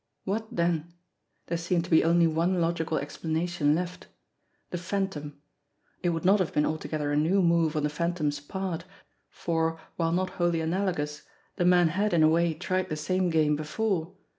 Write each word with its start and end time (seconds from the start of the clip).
What, 0.23 0.55
then? 0.55 0.95
There 1.45 1.59
seemed 1.59 1.85
to 1.85 1.91
be 1.91 2.03
only 2.03 2.25
one 2.25 2.59
logical 2.59 2.97
explana 2.97 3.47
tion 3.47 3.75
left. 3.75 4.07
The 4.71 4.79
Phantom. 4.79 5.39
It 6.01 6.09
would 6.09 6.25
not 6.25 6.39
have 6.39 6.51
been 6.53 6.65
altogether 6.65 7.11
a 7.11 7.15
new 7.15 7.39
move 7.43 7.75
on 7.75 7.83
the 7.83 7.89
Phantom's 7.89 8.39
part, 8.39 8.83
for, 9.29 9.79
while 9.97 10.11
not 10.11 10.31
wholly 10.41 10.59
analogous, 10.59 11.21
the 11.57 11.65
man 11.65 11.89
had 11.89 12.15
in 12.15 12.23
a 12.23 12.29
way 12.29 12.55
tried 12.55 12.89
the 12.89 12.97
same 12.97 13.29
game 13.29 13.55
before. 13.55 14.15